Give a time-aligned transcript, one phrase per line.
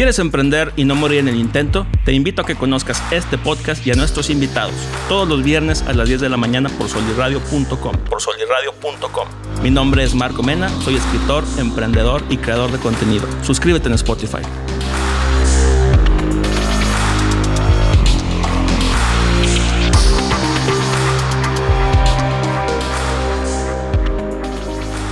[0.00, 1.86] ¿Quieres emprender y no morir en el intento?
[2.06, 4.72] Te invito a que conozcas este podcast y a nuestros invitados
[5.10, 7.96] todos los viernes a las 10 de la mañana por solirradio.com.
[8.08, 9.28] Por solirradio.com.
[9.62, 13.28] Mi nombre es Marco Mena, soy escritor, emprendedor y creador de contenido.
[13.42, 14.40] Suscríbete en Spotify.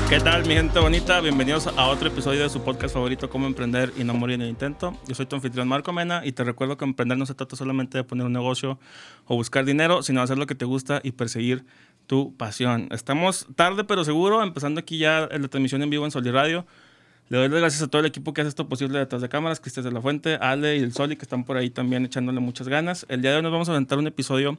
[0.09, 1.21] ¿Qué tal, mi gente bonita?
[1.21, 4.49] Bienvenidos a otro episodio de su podcast favorito, Cómo Emprender y No Morir en el
[4.49, 4.97] Intento.
[5.07, 7.99] Yo soy tu anfitrión Marco Mena y te recuerdo que emprender no se trata solamente
[7.99, 8.79] de poner un negocio
[9.27, 11.67] o buscar dinero, sino hacer lo que te gusta y perseguir
[12.07, 12.89] tu pasión.
[12.91, 16.65] Estamos tarde pero seguro, empezando aquí ya la transmisión en vivo en Soli Radio.
[17.29, 19.61] Le doy las gracias a todo el equipo que hace esto posible detrás de cámaras,
[19.61, 22.67] Cristian de la Fuente, Ale y el Soli, que están por ahí también echándole muchas
[22.69, 23.05] ganas.
[23.11, 24.57] El día de hoy nos vamos a aventar un episodio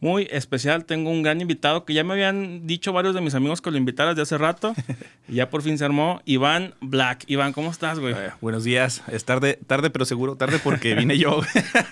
[0.00, 0.84] muy especial.
[0.84, 3.76] Tengo un gran invitado que ya me habían dicho varios de mis amigos que lo
[3.76, 4.74] invitaras de hace rato.
[5.28, 6.20] y ya por fin se armó.
[6.24, 7.24] Iván Black.
[7.26, 8.14] Iván, ¿cómo estás, güey?
[8.14, 9.02] Eh, buenos días.
[9.08, 10.36] Es tarde, tarde pero seguro.
[10.36, 11.40] Tarde porque vine yo.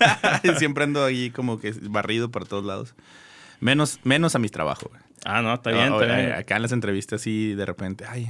[0.59, 2.95] Siempre ando ahí como que barrido por todos lados.
[3.61, 5.03] Menos, menos a mis trabajos, güey.
[5.25, 6.33] Ah, no, está bien, está bien.
[6.33, 8.29] Acá en las entrevistas sí de repente, ay,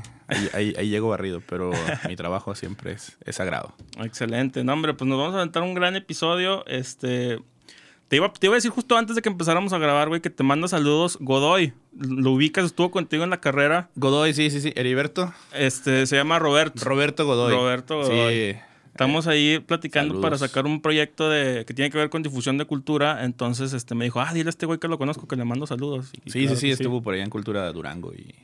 [0.53, 1.73] ahí, ahí, llego barrido, pero
[2.07, 3.75] mi trabajo siempre es, es sagrado.
[4.03, 4.63] Excelente.
[4.63, 6.67] No, hombre, pues nos vamos a aventar un gran episodio.
[6.67, 7.39] Este,
[8.13, 10.29] te iba, te iba, a decir justo antes de que empezáramos a grabar, güey, que
[10.29, 11.73] te manda saludos Godoy.
[11.99, 13.89] Lo ubicas, estuvo contigo en la carrera.
[13.95, 14.71] Godoy, sí, sí, sí.
[14.77, 15.33] Heriberto.
[15.55, 16.85] Este, se llama Roberto.
[16.85, 17.55] Roberto Godoy.
[17.55, 18.53] Roberto Godoy.
[18.53, 18.59] Sí.
[18.89, 22.67] Estamos ahí platicando para sacar un proyecto de, que tiene que ver con difusión de
[22.67, 23.25] cultura.
[23.25, 25.67] Entonces este, me dijo, ah, dile a este güey que lo conozco, que le mando
[25.67, 26.13] saludos.
[26.27, 28.35] sí, sí, sí, estuvo por ahí en Cultura Durango y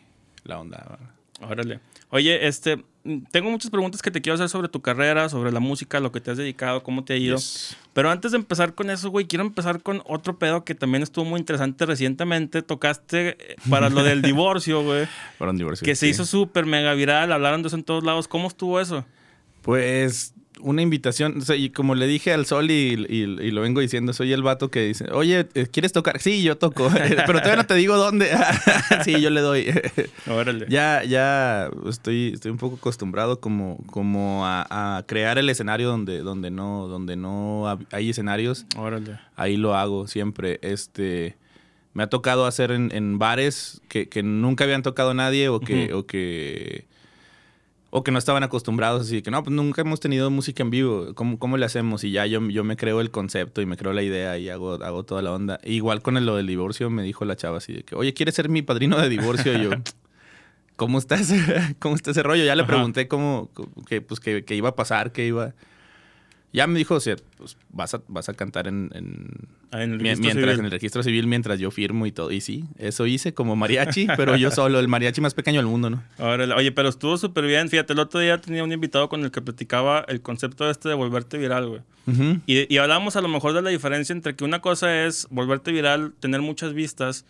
[0.44, 0.98] la onda.
[1.40, 1.80] Órale.
[2.10, 2.84] Oye, este,
[3.30, 6.20] tengo muchas preguntas que te quiero hacer sobre tu carrera, sobre la música, lo que
[6.20, 7.36] te has dedicado, cómo te ha ido.
[7.92, 11.24] Pero antes de empezar con eso, güey, quiero empezar con otro pedo que también estuvo
[11.24, 12.62] muy interesante recientemente.
[12.62, 15.06] Tocaste eh, para lo del divorcio, güey.
[15.38, 15.84] Para un divorcio.
[15.84, 18.26] Que se hizo súper mega viral, hablaron de eso en todos lados.
[18.26, 19.04] ¿Cómo estuvo eso?
[19.62, 24.12] Pues una invitación, o sea, y como le dije al Sol y, lo vengo diciendo,
[24.12, 26.20] soy el vato que dice, oye, eh, ¿quieres tocar?
[26.20, 26.90] Sí, yo toco,
[27.26, 28.30] pero todavía no te digo dónde.
[29.04, 29.66] sí, yo le doy.
[30.26, 30.66] Órale.
[30.68, 36.50] Ya, ya estoy, estoy un poco acostumbrado como, como a, crear el escenario donde, donde,
[36.50, 38.66] no, donde no hay escenarios.
[38.76, 39.18] Órale.
[39.36, 40.58] Ahí lo hago siempre.
[40.62, 41.36] Este,
[41.94, 45.92] me ha tocado hacer en, bares que, nunca habían tocado nadie o que...
[45.92, 46.86] o que
[47.90, 51.14] o que no estaban acostumbrados, así que no, pues nunca hemos tenido música en vivo,
[51.14, 52.04] ¿cómo, cómo le hacemos?
[52.04, 54.74] Y ya yo, yo me creo el concepto y me creo la idea y hago,
[54.74, 55.58] hago toda la onda.
[55.64, 58.34] igual con el, lo del divorcio me dijo la chava así de que, oye, ¿quieres
[58.34, 59.56] ser mi padrino de divorcio?
[59.56, 59.70] Y yo,
[60.76, 62.44] ¿cómo está ese, cómo está ese rollo?
[62.44, 63.50] Ya le pregunté cómo,
[63.86, 65.54] que, pues, que, que iba a pasar, que iba...
[66.52, 68.90] Ya me dijo, o sea, pues vas a, vas a cantar en,
[69.70, 72.30] ah, el mientras, en el registro civil mientras yo firmo y todo.
[72.32, 75.90] Y sí, eso hice como mariachi, pero yo solo, el mariachi más pequeño del mundo,
[75.90, 76.02] ¿no?
[76.56, 77.68] oye, pero estuvo súper bien.
[77.68, 80.94] Fíjate, el otro día tenía un invitado con el que platicaba el concepto este de
[80.94, 81.80] volverte viral, güey.
[82.46, 85.70] y, y hablábamos a lo mejor de la diferencia entre que una cosa es volverte
[85.70, 87.26] viral, tener muchas vistas,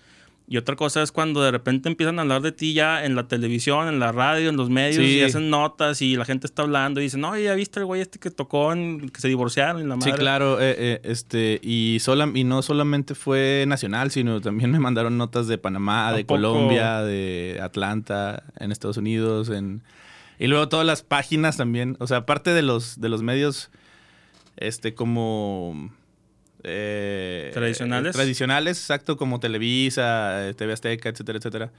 [0.50, 3.28] y otra cosa es cuando de repente empiezan a hablar de ti ya en la
[3.28, 7.00] televisión, en la radio, en los medios, y hacen notas y la gente está hablando
[7.00, 9.90] y dicen, no, ya viste el güey este que tocó, en, que se divorciaron en
[9.90, 10.10] la madre.
[10.10, 14.78] Sí, claro, eh, eh, este, y, sola, y no solamente fue nacional, sino también me
[14.80, 19.82] mandaron notas de Panamá, de Colombia, de Atlanta, en Estados Unidos, en...
[20.38, 23.70] Y luego todas las páginas también, o sea, aparte de los, de los medios,
[24.56, 25.90] este, como
[26.62, 28.14] eh, tradicionales.
[28.14, 31.72] tradicionales, exacto, como Televisa, eh, TV Azteca, etcétera, etcétera.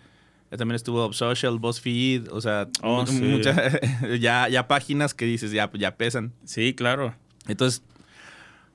[0.49, 3.05] También estuvo Social, BuzzFeed, o sea, oh,
[4.19, 6.33] ya, ya páginas que dices, ya, ya pesan.
[6.43, 7.13] Sí, claro.
[7.47, 7.83] Entonces,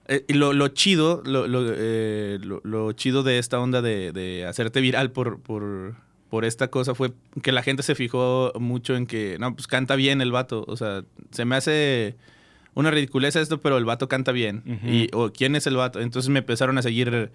[0.06, 5.40] eh, lo, lo, chido, lo, lo, chido de esta onda de, de hacerte viral por,
[5.40, 5.96] por,
[6.28, 9.96] por, esta cosa fue que la gente se fijó mucho en que, no, pues canta
[9.96, 10.64] bien el vato.
[10.68, 12.16] O sea, se me hace
[12.74, 14.62] una ridiculez esto, pero el vato canta bien.
[14.84, 16.00] y, o, ¿Quién es el vato?
[16.00, 17.30] Entonces me empezaron a seguir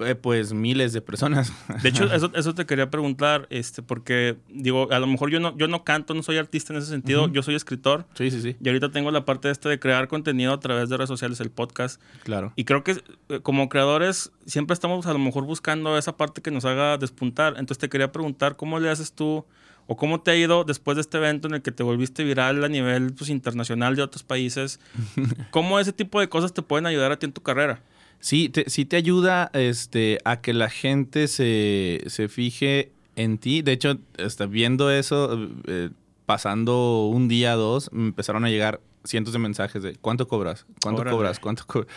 [0.00, 1.52] eh, pues miles de personas.
[1.82, 5.56] De hecho, eso, eso, te quería preguntar, este, porque digo, a lo mejor yo no,
[5.58, 8.06] yo no canto, no soy artista en ese sentido, yo soy escritor.
[8.14, 8.56] Sí, sí, sí.
[8.60, 11.50] Y ahorita tengo la parte esta de crear contenido a través de redes sociales, el
[11.50, 12.00] podcast.
[12.22, 12.52] Claro.
[12.56, 16.50] Y creo que eh, como creadores siempre estamos a lo mejor buscando esa parte que
[16.50, 17.54] nos haga despuntar.
[17.58, 19.44] Entonces te quería preguntar, ¿cómo le haces tú?
[19.92, 22.64] ¿O cómo te ha ido después de este evento en el que te volviste viral
[22.64, 24.80] a nivel pues, internacional de otros países?
[25.50, 27.82] ¿Cómo ese tipo de cosas te pueden ayudar a ti en tu carrera?
[28.18, 32.00] Sí, te, sí te ayuda este, a que la gente se,
[32.30, 33.60] fije en ti.
[33.60, 35.90] De hecho, está viendo eso, eh,
[36.24, 40.64] pasando un día, dos, me empezaron a llegar cientos de mensajes de ¿cuánto cobras?
[40.82, 41.38] ¿Cuánto cobras?
[41.38, 41.94] ¿Cuánto cobras?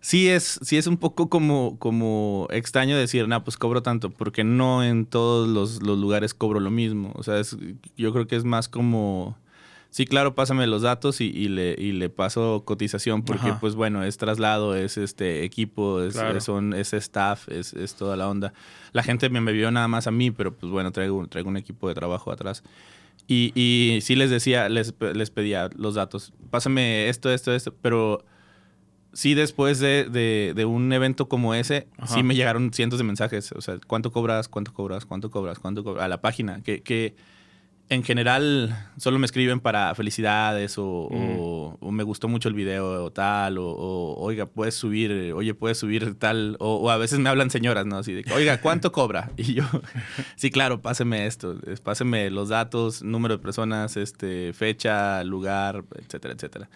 [0.00, 4.44] Sí es, sí es un poco como, como extraño decir, no, pues cobro tanto, porque
[4.44, 7.12] no en todos los, lugares cobro lo mismo.
[7.14, 7.40] O sea,
[7.96, 9.36] yo creo que es más como
[9.96, 13.60] Sí, claro, pásame los datos y, y le, y le paso cotización porque, Ajá.
[13.60, 16.36] pues bueno, es traslado, es este equipo, es, Claro.
[16.36, 18.52] es- son, es staff, es, es toda la onda.
[18.92, 21.56] La gente me, me vio nada más a mí, pero pues bueno, traigo, traigo un
[21.56, 22.62] equipo de trabajo atrás.
[23.26, 26.34] Y, y sí les decía, les, les pedía los datos.
[26.50, 28.22] Pásame esto, esto, esto, pero
[29.16, 32.14] sí después de, de- de un evento como ese, Ajá.
[32.14, 33.50] sí me llegaron cientos de mensajes.
[33.52, 34.46] O sea, ¿cuánto cobras?
[34.48, 35.06] ¿Cuánto cobras?
[35.06, 35.58] ¿Cuánto cobras?
[35.58, 36.04] ¿Cuánto cobras?
[36.04, 36.62] A la página.
[36.62, 37.16] Que, que
[37.88, 43.04] en general solo me escriben para felicidades o, o- o me gustó mucho el video
[43.04, 47.28] o tal, o, o, oiga, puedes subir, oye, puedes subir tal, o, a veces me
[47.30, 47.96] hablan señoras, ¿no?
[47.98, 49.30] Así de, oiga, ¿cuánto cobra?
[49.36, 49.64] Y yo,
[50.34, 56.34] sí, claro, páseme esto, es- páseme los datos, número de personas, este, fecha, lugar, etcétera,
[56.34, 56.68] etcétera.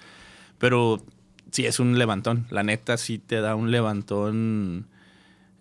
[0.58, 1.02] Pero
[1.50, 4.87] sí es un levantón, la neta sí te da un levantón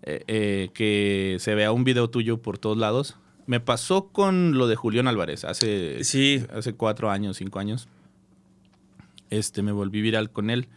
[0.03, 3.17] eh, eh, que se vea un video tuyo por todos lados.
[3.47, 6.43] Me pasó con lo de Julián Álvarez hace, Sí.
[6.55, 7.87] hace cuatro años, cinco años.
[9.29, 10.67] Este, me volví viral con él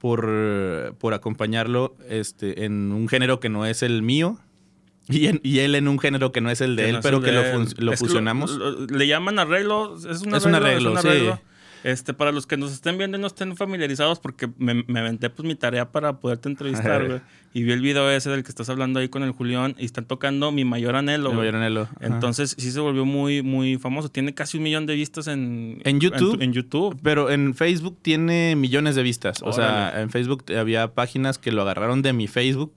[0.00, 4.38] por, por acompañarlo este, en un género que no es el mío
[5.08, 6.98] y, en- y él en un género que no es el de Que él, no
[7.00, 8.50] es pero que lo, fun- lo Es que fusionamos.
[8.52, 9.96] lo- le llaman arreglo.
[9.96, 10.96] Es un Es un arreglo.
[10.98, 11.40] arreglo, sí.
[11.84, 15.30] Este, para los que nos estén viendo y no estén familiarizados, porque me, me aventé
[15.30, 17.20] pues mi tarea para poderte entrevistar, güey.
[17.54, 20.04] Y vi el video ese del que estás hablando ahí con el Julián y están
[20.04, 21.32] tocando Mi Mayor Anhelo.
[21.32, 21.82] Voy a Anhelo.
[21.82, 21.94] Ajá.
[22.06, 24.10] Entonces sí se volvió muy, muy famoso.
[24.10, 26.32] Tiene casi un millón de vistas en, ¿En YouTube?
[26.34, 26.98] En, tu- en YouTube.
[27.02, 29.40] Pero en Facebook tiene millones de vistas.
[29.42, 32.74] O sea, en Facebook había páginas que lo agarraron de mi Facebook.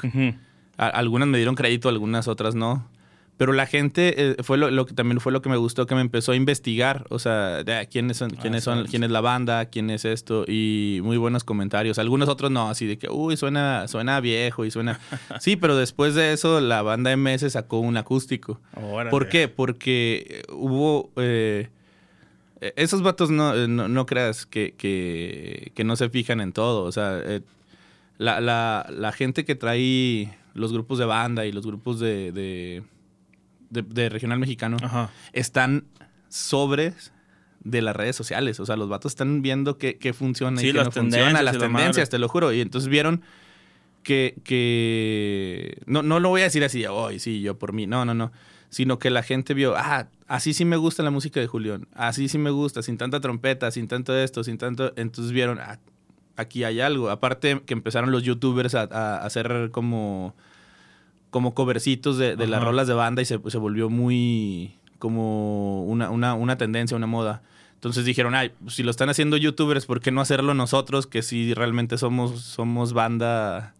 [0.77, 2.88] Algunas me dieron crédito, algunas otras no.
[3.42, 5.96] Pero la gente, eh, fue lo, lo que también fue lo que me gustó, que
[5.96, 7.08] me empezó a investigar.
[7.10, 10.46] O sea, de, ah, quiénes son, quiénes son, quién es la banda, quién es esto,
[10.48, 11.98] y muy buenos comentarios.
[11.98, 15.00] Algunos otros no, así de que, uy, suena, suena viejo y suena.
[15.40, 18.60] sí, pero después de eso, la banda MS sacó un acústico.
[18.76, 19.10] Órale.
[19.10, 19.48] ¿Por qué?
[19.48, 21.10] Porque eh, hubo.
[21.16, 21.70] eh,
[22.62, 26.84] eh, esos vatos no, no, no creas que, que, que no se fijan en todo.
[26.84, 27.42] O sea, eh,
[28.20, 32.84] la, la- la gente que trae los grupos de banda y los grupos de, de,
[33.71, 35.09] de- de regional mexicano Ajá.
[35.33, 35.85] están
[36.29, 37.12] sobres
[37.63, 38.59] de las redes sociales.
[38.59, 41.57] O sea, los vatos están viendo qué, qué funciona Sí, y qué no funciona, las
[41.57, 42.51] tendencias, te lo juro.
[42.53, 43.21] Y entonces vieron
[44.03, 48.03] que, que no, no lo voy a decir así, hoy sí, yo por mí, no,
[48.06, 48.31] no, no,
[48.69, 52.27] sino que la gente vio, ah, así sí me gusta la música de Julián, así
[52.27, 55.79] sí me gusta, sin tanta trompeta, sin tanto esto, sin tanto, entonces vieron, ah,
[56.35, 57.09] aquí hay algo.
[57.12, 60.35] Aparte que empezaron los youtubers a, a hacer como,
[61.31, 66.12] como covercitos de, de las rolas de banda y se, se volvió muy como una,
[66.12, 67.42] una, una tendencia, una moda.
[67.74, 71.07] Entonces dijeron, ay, pues, si lo están haciendo youtubers, ¿por qué no hacerlo nosotros?
[71.07, 73.74] Que si realmente somos, somos banda,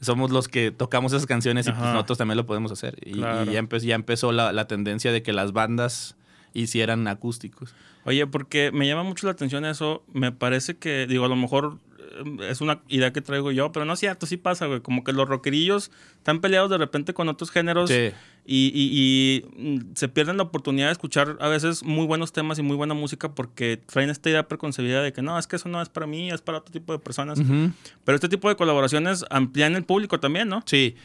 [0.00, 2.96] somos los que tocamos esas canciones y pues nosotros también lo podemos hacer.
[3.06, 3.48] Y, Claro.
[3.48, 6.16] y ya, empe- ya empezó la, la tendencia de que las bandas
[6.54, 7.74] hicieran acústicos.
[8.04, 10.02] Oye, porque me llama mucho la atención eso.
[10.12, 11.76] Me parece que, digo, a lo mejor
[12.48, 14.80] es una idea que traigo yo, pero no es cierto, sí pasa, güey.
[14.80, 18.10] Como que los rockerillos están peleados de repente con otros géneros Sí.
[18.46, 22.58] y, y- y, mm, se pierden la oportunidad de escuchar a veces muy buenos temas
[22.58, 25.68] y muy buena música porque traen esta idea preconcebida de que no, es que eso
[25.68, 27.38] no es para mí, es para otro tipo de personas.
[27.38, 27.72] Ujú.
[28.04, 30.62] Pero este tipo de colaboraciones amplían el público también, ¿no?
[30.66, 30.96] Sí.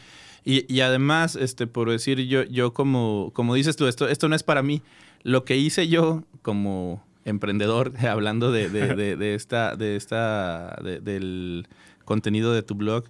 [0.46, 4.36] Y, y además, este, por decir yo, yo como, como dices tú, esto, esto no
[4.36, 4.82] es para mí.
[5.24, 11.00] Lo que hice yo como emprendedor, hablando de, de- de- de esta, de esta, de-
[11.00, 11.68] del
[12.06, 13.06] contenido de tu blog,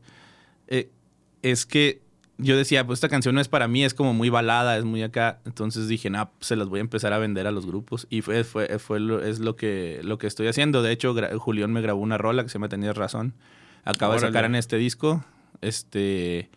[0.67, 0.89] eh,
[1.41, 2.01] es que
[2.39, 5.03] yo decía, pues esta canción no es para mí, es como muy balada, es muy
[5.03, 5.39] acá.
[5.45, 8.07] Entonces dije, no, pues, se las voy a empezar a vender a los grupos.
[8.09, 10.81] Y fue, fue, fue lo, es lo que, lo que estoy haciendo.
[10.81, 13.33] De hecho, Julián me grabó una rola que se me Tenías razón.
[13.85, 15.23] Acaba de sacar en este disco.
[15.61, 16.49] Este.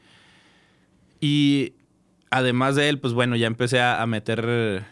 [1.20, 1.74] Y
[2.30, 4.84] además de él, pues bueno, ya empecé a, a meter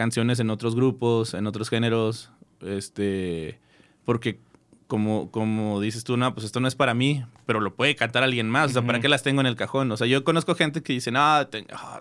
[0.00, 2.30] canciones en otros grupos, en otros géneros.
[2.62, 3.58] Este.
[4.06, 4.38] Porque
[4.86, 8.22] como, como dices tú, no, pues esto no es para mí, pero lo puede cantar
[8.22, 8.70] alguien más.
[8.70, 9.92] O sea, ¿para qué las tengo en el cajón?
[9.92, 11.46] O sea, yo conozco gente que dice, ah,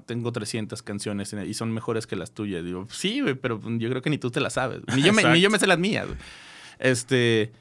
[0.05, 2.63] tengo 300 canciones y son mejores que las tuyas.
[2.63, 4.79] Digo, sí, güey, pero yo creo que ni tú te las sabes.
[4.95, 6.07] Ni yo me, ni yo me sé las mías.
[6.79, 7.51] Este,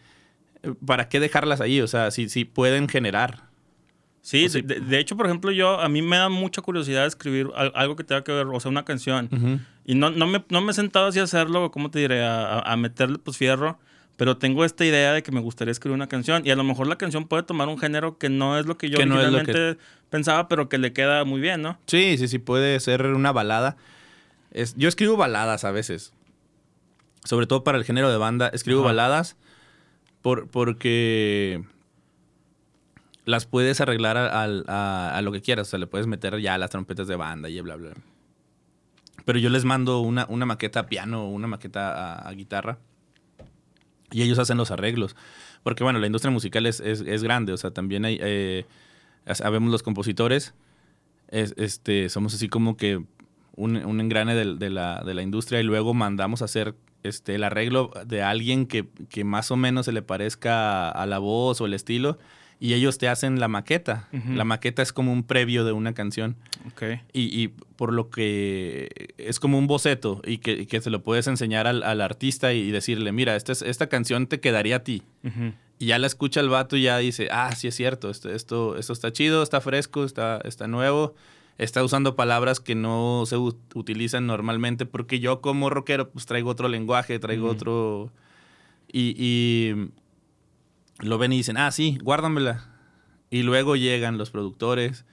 [0.87, 1.81] ¿para qué dejarlas ahí?
[1.81, 3.48] O sea, si, si pueden generar.
[4.29, 4.61] Sí, O sí.
[4.61, 7.97] de, de hecho, por ejemplo, yo, a mí me da mucha curiosidad escribir al- algo
[7.97, 9.31] que tenga que ver, o sea, una canción.
[9.87, 12.23] Y no, no, me, no me he sentado así a hacerlo, ¿cómo te diré?
[12.23, 13.79] A, a- meterle pues fierro.
[14.19, 16.43] Pero tengo esta idea de que me gustaría escribir una canción.
[16.45, 18.91] Y a lo mejor la canción puede tomar un género que no es lo que
[18.91, 19.17] yo Que no
[20.11, 21.79] pensaba, pero que le queda muy bien, ¿no?
[21.87, 23.77] Sí, sí, sí, puede ser una balada.
[24.51, 26.13] Es, yo escribo baladas a veces.
[27.25, 28.49] Sobre todo para el género de banda.
[28.49, 28.89] Escribo Ajá.
[28.89, 29.37] baladas
[30.21, 31.63] por, porque
[33.29, 34.45] las puedes arreglar a,
[35.17, 35.69] a- lo que quieras.
[35.69, 37.91] O sea, le puedes meter ya las trompetas de banda y bla, bla.
[39.27, 42.79] Pero yo les mando una, una maqueta a piano una maqueta a, guitarra
[44.11, 45.15] y ellos hacen los arreglos.
[45.63, 48.65] Porque bueno, la industria musical es, es, grande, o sea, también hay, eh,
[49.35, 50.55] sabemos los compositores,
[51.29, 53.05] este, somos así como que
[53.55, 57.45] un, un engrane de, la, de, la, industria y luego mandamos a hacer este, el
[57.45, 61.67] arreglo de alguien que, que más o menos se le parezca a la voz o
[61.67, 62.19] el estilo
[62.61, 64.09] y ellos te hacen la maqueta.
[64.35, 66.37] La maqueta es como un previo de una canción.
[66.73, 67.03] Okay.
[67.13, 71.29] Y, y, por lo que es como un boceto y que, que se lo puedes
[71.29, 75.05] enseñar al, al, artista y decirle, mira, esta, esta canción te quedaría a ti.
[75.79, 78.77] Y ya la escucha el vato y ya dice, ah, sí es cierto, esto, esto,
[78.77, 81.15] esto está chido, está fresco, está, está nuevo.
[81.59, 86.69] Está usando palabras que no se utilizan normalmente porque yo como rockero pues traigo otro
[86.69, 88.11] lenguaje, traigo otro...
[88.93, 89.91] y, y
[91.01, 92.67] lo ven y dicen, ah, sí, guárdamela.
[93.31, 95.05] Y luego llegan los productores,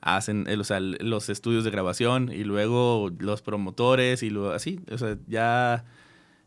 [0.00, 4.80] hacen o sea, los estudios de grabación y luego los promotores y luego así.
[4.90, 5.84] O sea, ya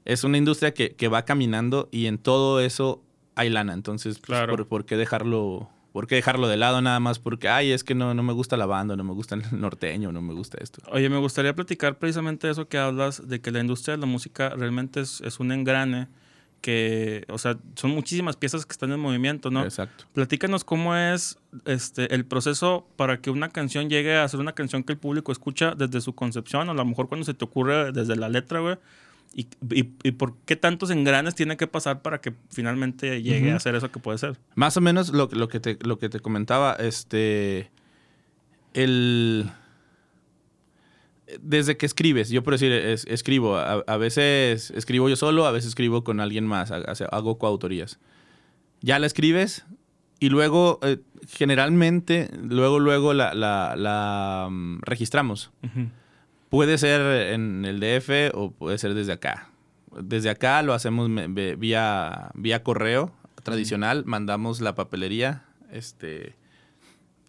[0.06, 3.04] es una industria que, que va caminando y en todo eso
[3.36, 3.74] hay lana.
[3.74, 4.68] Entonces, pues, claro.
[4.68, 5.70] ¿por, qué dejarlo?
[5.92, 7.20] ¿Por qué dejarlo de lado nada más?
[7.20, 10.12] Porque, ay, es que no, no me gusta la banda, no me gusta el norteño,
[10.12, 10.82] no me gusta esto.
[10.92, 14.50] Oye, me gustaría platicar precisamente eso que hablas, de que la industria de la música
[14.50, 16.08] realmente es, es un engrane
[16.64, 19.66] que, o sea, son muchísimas piezas que están en movimiento, ¿no?
[19.66, 20.06] Exacto.
[20.14, 24.84] Platícanos cómo es este, el proceso para que una canción llegue a ser una canción
[24.84, 27.92] que el público escucha desde su concepción, o a lo mejor cuando se te ocurre
[27.92, 28.78] desde la letra, güey.
[29.36, 33.76] Y, y, por qué tantos engranes tiene que pasar para que finalmente llegue a ser
[33.76, 34.38] eso que puede ser?
[34.56, 37.72] Más o menos lo, lo, que, te, lo que te comentaba, este.
[38.74, 39.52] El
[41.42, 46.04] desde que escribes, yo por decir, escribo, a, veces escribo yo solo, a veces escribo
[46.04, 48.00] con alguien más, hago coautorías.
[48.82, 49.66] Ya la escribes
[50.20, 51.00] y luego, eh,
[51.30, 55.52] generalmente, luego, luego la, mm, registramos.
[56.50, 59.50] Puede ser en el DF o puede ser desde acá.
[60.02, 61.10] Desde acá lo hacemos
[61.58, 63.12] vía, vía correo
[63.44, 66.36] tradicional, mandamos la papelería, este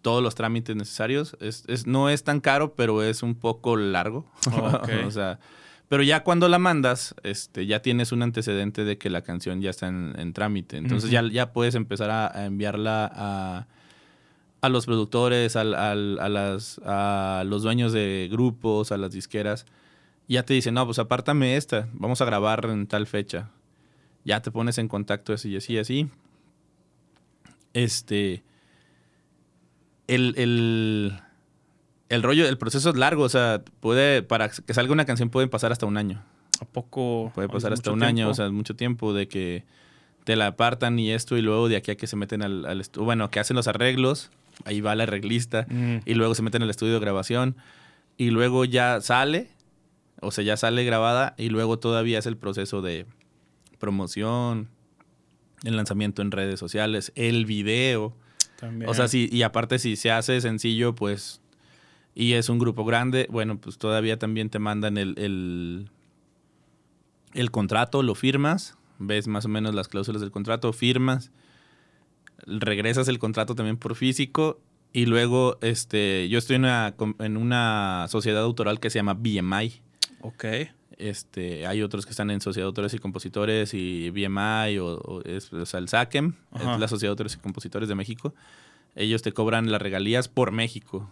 [0.05, 1.35] todos los trámites necesarios.
[1.41, 4.27] Es, no es tan caro, pero es un poco largo.
[5.07, 5.41] o sea,
[5.89, 9.71] pero ya cuando la mandas, este, ya tienes un antecedente de que la canción ya
[9.71, 10.77] está en, trámite.
[10.77, 13.67] Entonces ya, ya puedes empezar a, enviarla a,
[14.61, 19.65] a, los productores, a, las, a los dueños de grupos, a las disqueras.
[20.29, 23.49] Ya te dicen, no, pues apártame esta, vamos a grabar en tal fecha.
[24.23, 26.11] Ya te pones en contacto así y así, así.
[27.73, 28.43] Este
[30.07, 30.35] el,
[32.09, 35.49] el, rollo, el proceso es largo, o sea, puede, para que salga una canción puede
[35.49, 36.23] pasar hasta un año.
[36.61, 37.33] ¿A poco?
[37.35, 39.65] Puede pasar hasta un año, o sea, mucho tiempo de que
[40.25, 42.81] te la apartan y esto y luego de aquí a que se meten al, al
[42.81, 44.31] estudio, bueno, que hacen los arreglos,
[44.65, 45.97] ahí va la arreglista mm.
[46.07, 47.57] y luego se meten al estudio de grabación
[48.17, 49.49] y luego ya sale,
[50.21, 53.07] o sea, ya sale grabada y luego todavía es el proceso de
[53.79, 54.69] promoción,
[55.65, 58.17] el lanzamiento en redes sociales, el video,
[58.87, 61.41] o sea, sí, y aparte si se hace sencillo, pues,
[62.15, 65.89] y es un grupo grande, bueno, pues todavía también te mandan el,
[67.35, 71.31] el, contrato, lo firmas, ves más o menos las cláusulas del contrato, firmas,
[72.47, 74.61] regresas el contrato también por físico
[74.93, 79.81] y luego este, yo estoy en una, en una sociedad autoral que se llama BMI.
[80.21, 80.45] Ok.
[80.99, 85.53] Este, hay otros que están en Sociedad de Autores y Compositores y BMI o, es,
[85.53, 88.35] el SACEM, es la Sociedad de Autores y Compositores de México.
[88.95, 91.09] Ellos te cobran las regalías por México.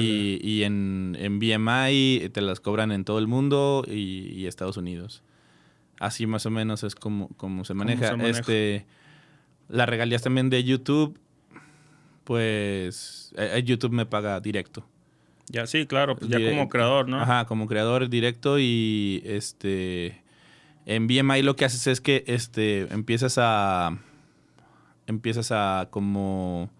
[0.00, 5.22] Y, y, en, en, BMI te las cobran en todo el mundo y, Estados Unidos.
[6.00, 8.16] Así más o menos es como, como se maneja.
[8.26, 8.86] Este,
[9.68, 11.20] las regalías también de YouTube,
[12.24, 14.84] pues eh, eh, YouTube me paga directo.
[15.50, 17.20] Ya, sí, claro, pues ya como creador, ¿no?
[17.20, 20.22] Ajá, como creador directo y este
[20.86, 23.98] en BMI lo que haces es que este empiezas a
[25.08, 26.70] empiezas a como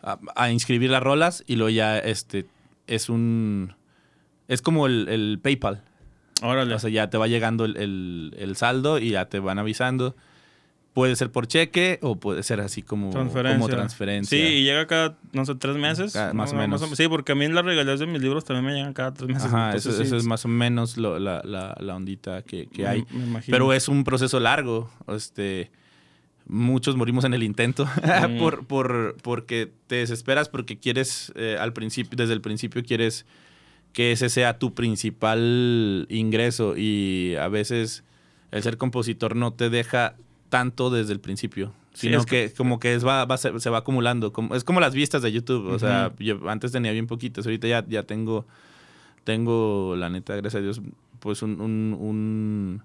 [0.00, 2.46] a, inscribir las rolas y luego ya este
[2.86, 3.74] es un
[4.46, 5.82] es como el, PayPal.
[6.40, 6.74] Órale.
[6.74, 10.14] O sea, ya te va llegando el, el saldo y ya te van avisando.
[10.92, 13.58] Puede ser por cheque o puede ser así como transferencia.
[13.58, 14.38] Como transferencia.
[14.38, 16.14] Sí, y llega cada, no sé, tres meses.
[16.34, 16.82] más o menos.
[16.94, 19.44] sí, porque a mí las regalías de mis libros también me llegan cada tres meses.
[19.44, 23.06] Ajá, eso, es más o menos la, la, la, ondita que, que hay.
[23.46, 24.90] Pero es un proceso largo.
[25.08, 25.70] Este,
[26.46, 27.88] muchos morimos en el intento
[28.38, 33.26] por, por, porque te desesperas porque quieres, eh, al principio, desde el principio quieres
[33.92, 38.04] que ese sea tu principal ingreso y a veces
[38.50, 40.16] el ser compositor no te deja
[40.52, 44.34] tanto desde el principio, sino que, como que es, va, se, va acumulando.
[44.34, 45.66] Como, es como las vistas de YouTube.
[45.68, 48.44] O sea, yo antes tenía bien poquitas, ahorita ya, ya tengo
[49.24, 50.82] tengo, la neta, gracias a Dios,
[51.20, 52.82] pues un, un, un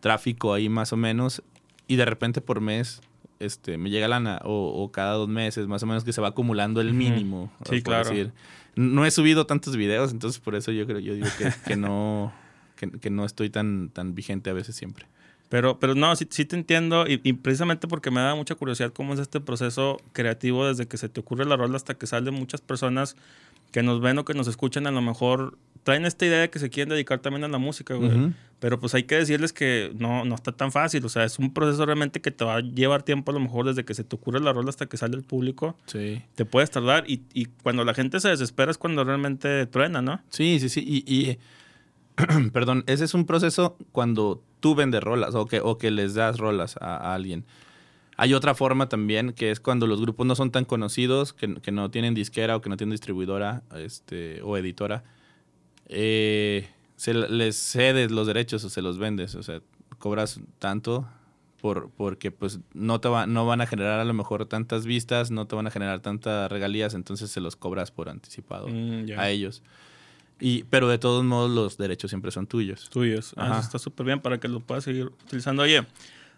[0.00, 1.42] tráfico ahí más o menos.
[1.86, 3.00] Y de repente por mes
[3.38, 6.28] este, me llega lana o, o, cada dos meses, más o menos que se va
[6.28, 7.52] acumulando el mínimo.
[7.70, 8.10] Sí, claro.
[8.10, 8.32] Decir.
[8.74, 12.32] No he subido tantos videos, entonces por eso yo creo, yo digo que, que no,
[12.76, 15.06] que, que, no estoy tan, tan vigente a veces siempre.
[15.48, 18.92] Pero, pero no, sí, sí te entiendo y, y, precisamente porque me da mucha curiosidad
[18.92, 22.34] cómo es este proceso creativo desde que se te ocurre la rola hasta que salen
[22.34, 23.16] muchas personas
[23.70, 26.58] que nos ven o que nos escuchan a lo mejor traen esta idea de que
[26.58, 28.10] se quieren dedicar también a la música, güey.
[28.10, 28.34] Uh -huh.
[28.58, 31.04] Pero pues hay que decirles que no, no está tan fácil.
[31.04, 33.66] O sea, es un proceso realmente que te va a llevar tiempo a lo mejor
[33.66, 35.76] desde que se te ocurre la rola hasta que sale el público.
[35.86, 36.22] Sí.
[36.34, 40.20] Te puedes tardar y, y cuando la gente se desespera es cuando realmente truena, ¿no?
[40.30, 40.82] Sí, sí, sí.
[40.84, 41.38] Y, y
[42.52, 46.38] perdón, ese es un proceso cuando tú vendes rolas o que, o que les das
[46.38, 47.44] rolas a, a alguien.
[48.18, 51.70] Hay otra forma también, que es cuando los grupos no son tan conocidos, que, que
[51.70, 55.04] no tienen disquera o que no tienen distribuidora este, o editora.
[55.88, 59.34] Eh, se les cedes los derechos o se los vendes.
[59.34, 59.60] O sea,
[59.98, 61.06] cobras tanto
[61.60, 65.30] por, porque pues no, te va, no van a generar a lo mejor tantas vistas,
[65.30, 69.28] no te van a generar tantas regalías, entonces se los cobras por anticipado Mm, a
[69.28, 69.62] ellos.
[70.38, 72.90] Y, pero de todos modos los derechos siempre son tuyos.
[72.90, 73.32] Tuyos.
[73.36, 75.62] Ah, eso está súper bien para que lo puedas seguir utilizando.
[75.62, 75.84] Oye,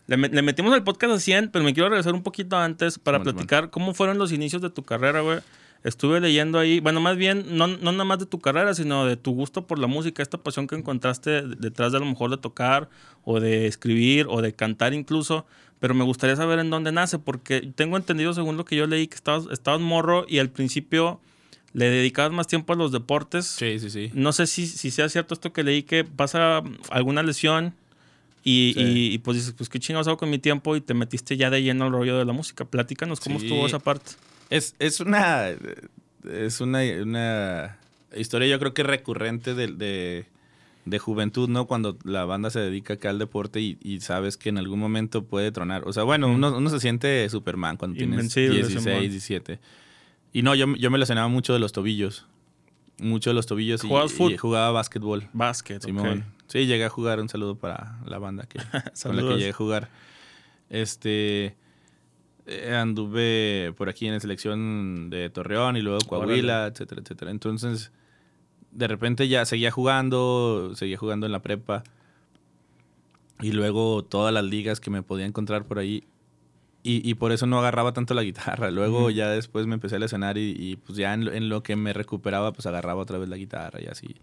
[0.07, 3.23] le, le metimos el podcast a 100, pero me quiero regresar un poquito antes para
[3.23, 5.41] platicar cómo fueron los inicios de tu carrera, güey.
[5.85, 9.17] Estuve leyendo ahí, bueno, más bien, no, no nada más de tu carrera, sino de
[9.17, 12.37] tu gusto por la música, esta pasión que encontraste detrás de a lo mejor de
[12.37, 12.89] tocar,
[13.25, 15.47] o de escribir, o de cantar incluso.
[15.79, 19.07] Pero me gustaría saber en dónde nace, porque tengo entendido, según lo que yo leí,
[19.07, 21.21] que estabas, estabas morro y al principio
[21.75, 23.47] le dedicabas más tiempo a los deportes.
[23.47, 24.11] Sí, sí, sí.
[24.15, 27.75] No sé si, si sea cierto esto que leí que pasa alguna lesión
[28.45, 28.81] y, Sí.
[28.83, 31.51] y- y, pues dices, pues qué chingados hago con mi tiempo y te metiste ya
[31.51, 32.65] de lleno al rollo de la música.
[32.65, 33.47] Platícanos cómo Sí.
[33.47, 34.13] estuvo esa parte.
[34.51, 35.49] Es, es una.
[36.33, 37.79] Es una, una
[38.17, 40.27] historia, yo creo que recurrente de, de,
[40.85, 41.67] de juventud, ¿no?
[41.67, 45.25] Cuando la banda se dedica acá al deporte y, y sabes que en algún momento
[45.25, 45.83] puede tronar.
[45.87, 49.01] O sea, bueno, uno, uno se siente Superman cuando tienes Invencible, 16, Simón.
[49.01, 49.59] 17.
[50.39, 52.25] Y no, yo, yo me lesionaba mucho de los tobillos.
[53.01, 55.29] Mucho de los tobillos y, ¿Jugabas y jugaba básquetbol.
[55.33, 56.27] Básquet, Simón.
[56.47, 57.19] Sí, llegué a jugar.
[57.19, 58.61] Un saludo para la banda que,
[59.03, 59.89] con la que llegué a jugar.
[60.71, 61.57] Este.
[62.47, 67.33] eh, Anduve por aquí en la selección de Torreón y luego Coahuila, etcétera, etcétera.
[67.33, 67.91] Entonces,
[68.71, 71.83] de repente ya seguía jugando, seguía jugando en la prepa.
[73.41, 76.05] Y luego todas las ligas que me podía encontrar por ahí.
[76.83, 78.71] Y, y por eso no agarraba tanto la guitarra.
[78.73, 81.63] Luego ya después me empecé a lesionar y, y, pues ya en lo, en lo
[81.63, 84.17] que me recuperaba, pues agarraba otra vez la guitarra y así.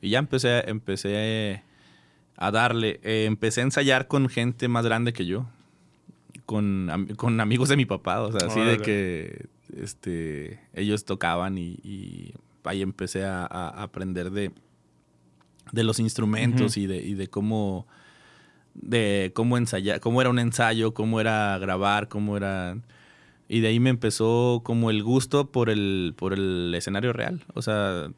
[0.00, 1.62] Y ya empecé, empecé
[2.36, 3.00] a darle.
[3.02, 5.46] Eh, empecé a ensayar con gente más grande que yo.
[6.44, 8.20] Con, am- con amigos de mi papá.
[8.22, 14.30] O sea, así de que este, ellos tocaban y, y ahí empecé a, a aprender
[14.30, 14.52] de,
[15.72, 17.86] de los instrumentos y, de, y de cómo
[18.82, 22.76] de cómo ensayar, cómo era un ensayo, cómo era grabar, cómo era
[23.48, 27.42] y de ahí me empezó como el gusto por el por el escenario real.
[27.54, 28.08] O sea,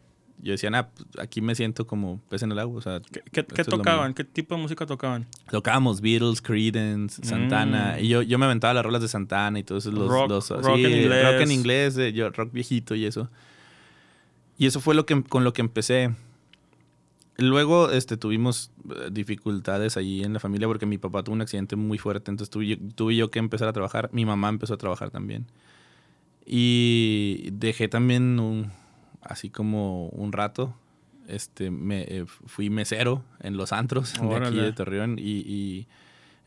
[0.40, 0.88] yo decía, "Ah,
[1.20, 3.00] aquí me siento como pez en el agua", o sea,
[3.32, 4.14] ¿Qué, qué- tocaban?
[4.14, 5.26] ¿Qué tipo de música tocaban?
[5.50, 7.96] Tocábamos Beatles, Creedence, Santana.
[7.98, 8.04] Mm.
[8.04, 10.76] Y yo, yo me aventaba las rolas de Santana y todos los, Rock- los- rock
[10.76, 11.24] sí, en inglés.
[11.24, 13.28] rock en inglés, eh, yo, rock viejito y eso.
[14.56, 16.14] Y eso fue lo que con lo que empecé.
[17.40, 21.76] Luego este, tuvimos eh, dificultades ahí en la familia porque mi papá tuvo un accidente
[21.76, 24.10] muy fuerte, entonces tuve, tuve yo que empezar a trabajar.
[24.12, 25.46] Mi mamá empezó a trabajar también.
[26.46, 28.70] Y dejé también un-
[29.22, 30.74] así como un rato.
[31.26, 35.86] Este, me, eh, fui mesero en los antros de aquí de Torreón y, y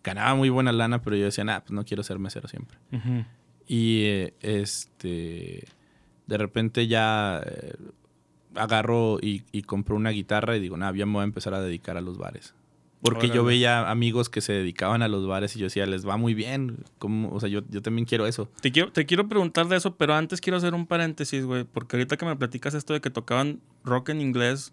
[0.03, 2.77] ganaba muy buena lana, pero yo decía, nah, pues no quiero ser mesero siempre.
[3.67, 5.65] Y eh, este
[6.25, 7.73] de repente ya eh,
[8.55, 11.61] agarro y, y compro una guitarra y digo, nah, ya me voy a empezar a
[11.61, 12.53] dedicar a los bares.
[13.01, 16.17] Porque yo veía amigos que se dedicaban a los bares y yo decía, les va
[16.17, 16.83] muy bien.
[16.99, 17.31] ¿Cómo?
[17.31, 18.47] O sea, yo, yo también quiero eso.
[18.61, 21.95] Te quiero, te quiero preguntar de eso, pero antes quiero hacer un paréntesis, güey, porque
[21.95, 24.71] ahorita que me platicas esto de que tocaban rock en inglés,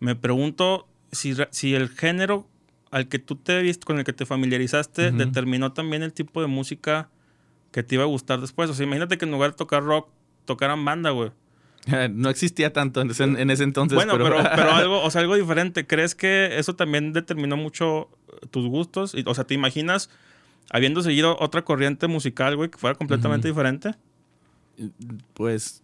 [0.00, 2.46] me pregunto si, si el género
[2.90, 6.46] al que tú te viste, con el que te familiarizaste, determinó también el tipo de
[6.46, 7.08] música
[7.70, 8.68] que te iba a gustar después.
[8.68, 10.10] O sea, imagínate que en lugar de tocar rock,
[10.44, 11.30] tocaran banda, güey.
[12.12, 13.96] no existía tanto en ese, en ese entonces.
[13.96, 15.86] Bueno, pero, pero algo, o sea, algo diferente.
[15.86, 19.14] ¿Crees que eso también determinó mucho eh, tus gustos?
[19.26, 20.10] O sea, ¿te imaginas
[20.70, 23.94] habiendo seguido otra corriente musical, güey, que fuera completamente diferente?
[25.34, 25.82] Pues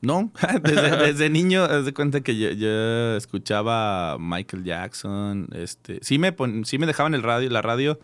[0.00, 6.18] no, desde, desde niño, haz de cuenta que yo, yo escuchaba Michael Jackson, este, sí
[6.18, 8.00] me pon- sí me dejaban el radio, la radio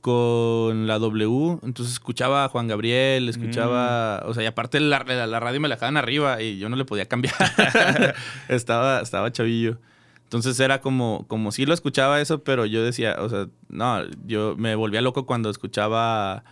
[0.00, 5.26] con la W, entonces escuchaba a Juan Gabriel, escuchaba, o sea, y aparte la, la,
[5.26, 7.34] la radio me la dejaban arriba y yo no le podía cambiar.
[8.48, 9.78] estaba, estaba chavillo.
[10.24, 14.54] Entonces era como, como si lo escuchaba eso, pero yo decía, o sea, no, yo
[14.56, 16.42] me volvía loco cuando escuchaba,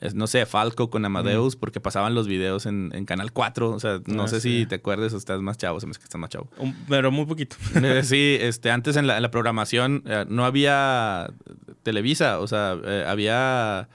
[0.00, 3.70] es- no sé, Falco con Amadeus, porque pasaban los videos en, en Canal 4.
[3.70, 4.60] O sea, no Ah, sé sí.
[4.60, 6.48] si te acuerdas o estás más chavo, se me hace que estás más chavo.
[6.88, 7.56] Pero muy poquito.
[7.74, 11.28] Eh, sí, este, antes en la, en la programación eh, no había
[11.84, 13.88] Televisa, o sea, eh, había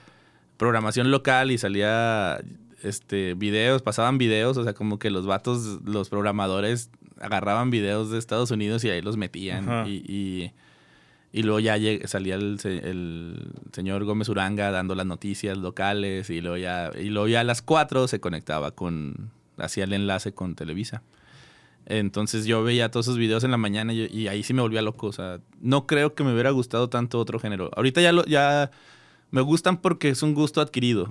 [0.56, 2.40] programación local y salía
[2.82, 8.18] este, videos, pasaban videos, o sea, como que los vatos, los programadores agarraban videos de
[8.18, 10.52] Estados Unidos y ahí los metían y, y,
[11.32, 11.76] y luego ya
[12.06, 17.28] salía el, el señor Gómez Uranga dando las noticias locales y luego ya, y luego
[17.28, 21.02] ya a las 4 se conectaba con, hacía el enlace con Televisa.
[21.90, 24.80] Entonces yo veía todos esos videos en la mañana y, y ahí sí me volvía
[24.80, 25.08] loco.
[25.08, 27.70] O sea, no creo que me hubiera gustado tanto otro género.
[27.76, 28.70] Ahorita ya, lo, ya
[29.30, 31.08] me gustan porque es un gusto adquirido.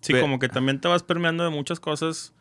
[0.00, 2.34] Sí, como que también te vas permeando de muchas cosas.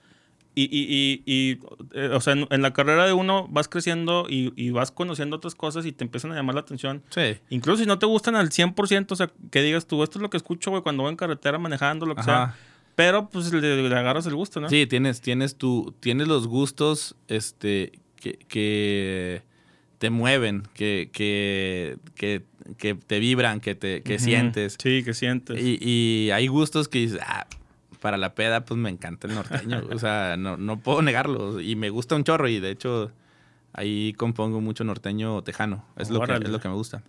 [0.56, 1.60] Y, y, y, y,
[1.94, 5.36] eh, o sea, en, en la carrera de uno vas creciendo y, y vas conociendo
[5.36, 7.04] otras cosas y te empiezan a llamar la atención.
[7.10, 7.38] Sí.
[7.52, 10.32] Incluso si no te gustan al 100%, o sea, que digas tú, esto es lo
[10.32, 12.56] que escucho, güey, cuando voy en carretera manejando, lo que sea.
[12.98, 14.70] Pero, pues, le, le agarras el gusto, ¿no?
[14.70, 19.44] Sí, tienes, tienes tu, tienes los gustos este, que, que
[20.00, 22.42] te mueven, que, que, que,
[22.80, 24.78] que te vibran, que, te, que sientes.
[24.82, 25.62] Sí, que sientes.
[25.62, 27.46] Y, y hay gustos que dices, ah,
[28.02, 29.84] para la peda, pues me encanta el norteño.
[29.94, 31.62] o sea, no, no puedo negarlo.
[31.62, 32.48] Y me gusta un chorro.
[32.48, 33.12] Y de hecho,
[33.74, 35.86] ahí compongo mucho norteño tejano.
[35.98, 37.04] Es, lo que, es lo que me gusta.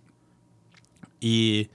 [1.19, 1.71] Y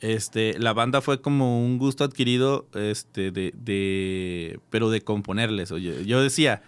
[0.00, 5.72] este, la banda fue como un gusto adquirido, este, de, de pero de componerles.
[5.72, 6.62] Oye, yo decía,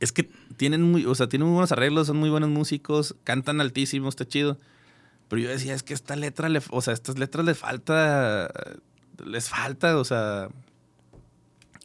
[0.00, 3.60] es que tienen muy, o sea, tienen muy buenos arreglos, son muy buenos músicos, cantan
[3.60, 4.58] altísimo, está chido.
[5.28, 8.50] Pero yo decía, es que esta letra, le, o sea, estas letras les falta,
[9.24, 10.48] les falta, o sea.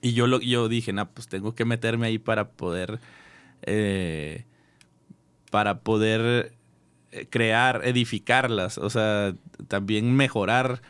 [0.01, 2.99] Y yo, lo, yo dije, no, pues tengo que meterme ahí para poder,
[3.63, 4.45] eh,
[5.51, 6.54] para poder
[7.29, 9.33] crear, edificarlas, o sea,
[9.67, 10.81] también mejorar,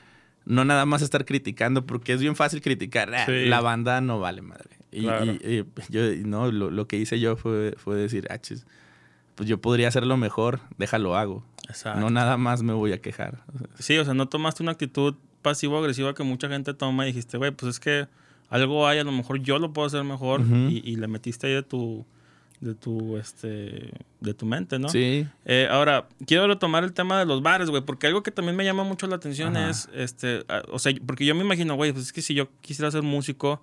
[0.45, 3.45] no nada más estar criticando, porque es bien fácil criticar, "Ah, Sí.
[3.45, 4.69] la banda no vale madre.
[4.91, 5.25] Y, Claro.
[5.25, 8.65] y- y yo, no, lo, lo que hice yo fue, fue decir, ah, chis,
[9.35, 11.43] pues yo podría hacerlo mejor, déjalo hago.
[11.67, 11.99] Exacto.
[11.99, 13.43] No nada más me voy a quejar.
[13.79, 17.51] Sí, o sea, no tomaste una actitud pasivo-agresiva que mucha gente toma y dijiste, güey,
[17.51, 18.07] pues es que
[18.49, 21.53] algo hay, a lo mejor yo lo puedo hacer mejor y, y le metiste ahí
[21.53, 22.05] de tu,
[22.61, 23.91] de tu, este,
[24.21, 24.89] de tu mente, ¿no?
[24.89, 25.27] Sí.
[25.45, 28.63] Eh, ahora, quiero retomar el tema de los bares, güey, porque algo que también me
[28.63, 29.69] llama mucho la atención Ajá.
[29.69, 32.49] es, este, ah, o sea, porque yo me imagino, güey, pues es que si yo
[32.61, 33.61] quisiera ser músico,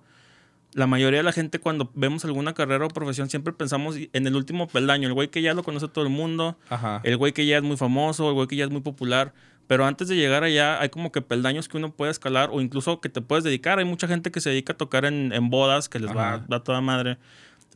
[0.73, 4.35] la mayoría de la gente cuando vemos alguna carrera o profesión siempre pensamos en el
[4.35, 7.01] último peldaño, el güey que ya lo conoce todo el mundo, Ajá.
[7.03, 9.33] el güey que ya es muy famoso, el güey que ya es muy popular.
[9.65, 12.99] Pero antes de llegar allá hay como que peldaños que uno puede escalar o incluso
[12.99, 13.79] que te puedes dedicar.
[13.79, 16.43] Hay mucha gente que se dedica a tocar en, en bodas, que les va Ajá.
[16.43, 17.17] a dar toda madre.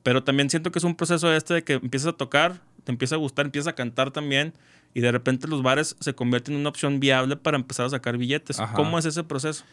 [0.03, 3.15] Pero también siento que es un proceso este de que empiezas a tocar, te empieza
[3.15, 4.53] a gustar, empiezas a cantar también
[4.93, 8.17] y de repente los bares se convierten en una opción viable para empezar a sacar
[8.17, 8.59] billetes.
[8.59, 8.73] Ajá.
[8.73, 9.63] ¿Cómo es ese proceso?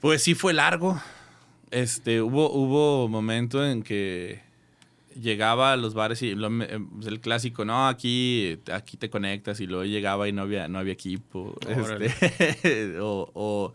[0.00, 1.00] Pues sí fue largo.
[1.70, 4.40] Este, hubo, hubo momento en que
[5.20, 9.66] llegaba a los bares y lo- eh, el clásico, no, aquí, aquí te conectas y
[9.66, 11.54] luego llegaba y no había, no había equipo.
[11.68, 13.74] Este, o, o,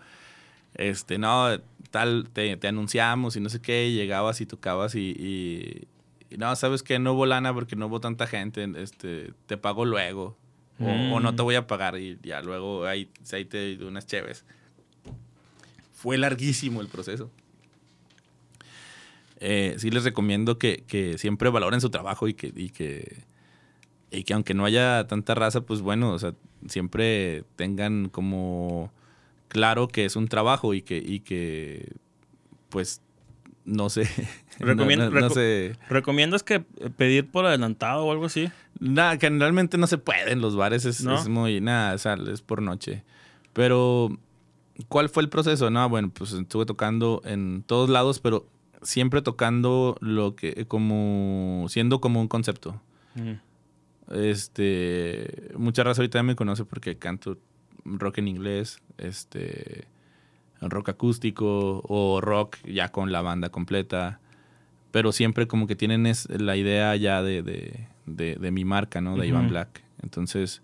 [0.75, 1.47] este, no,
[1.91, 5.88] tal, te, te anunciamos y no sé qué, y llegabas y tocabas y, y-
[6.38, 10.38] no, sabes que no hubo lana porque no hubo tanta gente, este, te pago luego.
[11.09, 14.43] O, no te voy a pagar y ya luego ahí, ahí te doy unas cheves.
[15.93, 17.31] Fue larguísimo el proceso.
[19.39, 23.23] Eh, sí les recomiendo que, que siempre valoren su trabajo y que, y que,
[24.11, 26.33] y que aunque no haya tanta raza, pues bueno, o sea,
[26.67, 28.91] siempre tengan como
[29.47, 31.93] claro que es un trabajo y que, y que
[32.69, 33.01] pues,
[33.65, 34.03] no sé.
[34.60, 35.75] no- Recomiendo- no- sé.
[35.89, 38.49] ¿Recomiendas que eh, pedir por adelantado o algo así?
[38.79, 41.15] Nada, generalmente no se puede en los bares, es, ¿No?
[41.17, 43.03] es muy, nada, es por noche.
[43.53, 44.10] Pero,
[44.89, 45.69] ¿cuál fue el proceso?
[45.69, 48.45] No, bueno, pues estuve tocando en todos lados, pero
[48.81, 52.81] siempre tocando lo que, como, siendo como un concepto.
[53.15, 53.31] Mm.
[54.13, 57.38] Este, mucha raza ahorita me conoce porque canto
[57.85, 59.85] rock en inglés, este,
[60.61, 64.19] rock acústico o rock ya con la banda completa.
[64.91, 69.01] Pero siempre como que tienen es, la idea ya de, de, de- de mi marca,
[69.01, 69.17] ¿no?
[69.17, 69.51] De Iván Ujú.
[69.51, 69.83] Black.
[70.01, 70.61] Entonces,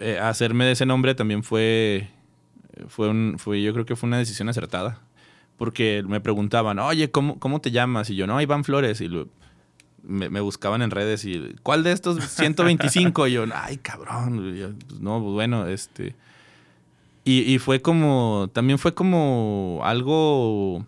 [0.00, 2.08] eh, hacerme de ese nombre también fue,
[2.88, 5.00] fue, un, fue, yo creo que fue una decisión acertada.
[5.56, 8.10] Porque me preguntaban, oye, ¿cómo, cómo te llamas?
[8.10, 9.00] Y yo, no, Iván Flores.
[9.00, 9.28] Y lo-
[10.06, 13.26] me, me buscaban en redes y, ¿cuál de estos 125?
[13.28, 14.54] Y yo, ay, cabrón.
[14.56, 16.14] Yo, pues, no, pues, bueno, este...
[17.24, 20.86] Y, y fue como, también fue como algo,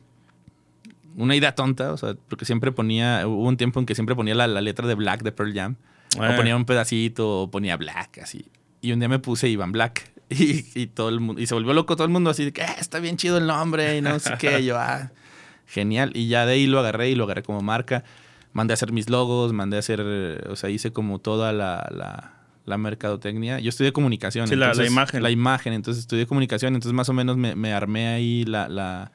[1.17, 4.37] una idea tonta, o sea, porque siempre ponía, hubo un tiempo en que siempre ponía
[4.37, 5.75] la, la letra de Black de Pearl Jam,
[6.15, 6.29] Eh.
[6.33, 8.47] o ponía un pedacito, o ponía Black, así.
[8.81, 10.13] Y un día me puse Iván Black.
[10.31, 12.61] Y, y todo el mundo, y se volvió loco todo el mundo así de que
[12.61, 14.61] "Eh, está bien chido el nombre y no sé qué.
[14.61, 15.11] Y yo, ah,
[15.67, 16.13] genial.
[16.15, 18.05] Y ya de ahí lo agarré y lo agarré como marca.
[18.53, 20.01] Mandé a hacer mis logos, mandé a hacer,
[20.49, 22.35] o sea, hice como toda la, la,
[22.65, 23.61] la mercadotecnia.
[23.61, 24.49] Yo estudié comunicación.
[24.49, 25.23] Sí, la- la entonces- imagen.
[25.23, 29.13] La imagen, entonces estudié comunicación, entonces más o menos me, me armé ahí la, la,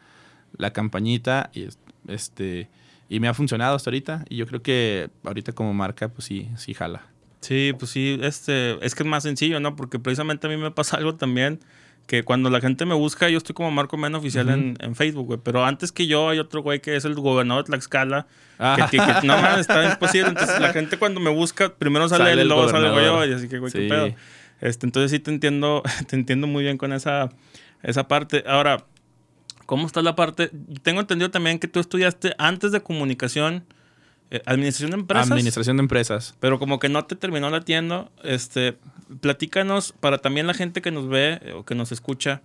[0.58, 2.70] la campañita y es- este
[3.10, 6.50] y me ha funcionado hasta ahorita y yo creo que ahorita como marca pues sí,
[6.58, 7.04] sí jala.
[7.42, 9.76] Sí, pues sí, este, es que es más sencillo, ¿no?
[9.76, 11.60] Porque precisamente a mí me pasa algo también,
[12.08, 15.26] que cuando la gente me busca, yo estoy como Marco Mena oficial en, en Facebook,
[15.26, 15.40] güey.
[15.42, 18.28] Pero antes que yo hay otro güey que es el gobernador de Tlaxcala,
[18.60, 18.76] Ah.
[18.90, 20.30] que, que- que- no mames, está imposible.
[20.30, 23.34] Entonces la gente cuando me busca, primero sale, Sale él, el luego salgo yo, y
[23.34, 23.88] así que, güey, qué Sí.
[23.90, 24.14] pedo.
[24.62, 27.30] Este, entonces sí te entiendo, te entiendo muy bien con esa,
[27.82, 28.44] esa parte.
[28.48, 28.86] Ahora,
[29.66, 30.52] ¿cómo está la parte?
[30.84, 33.66] Tengo entendido también que tú estudiaste antes de comunicación,
[34.30, 35.32] eh, administración de empresas.
[35.32, 36.36] Administración de empresas.
[36.40, 38.78] Pero como que no te terminó latiendo, este,
[39.22, 42.42] platícanos para también la gente que nos ve eh, o que nos escucha,